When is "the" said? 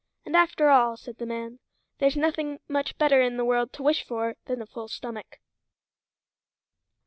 1.19-1.27, 3.37-3.45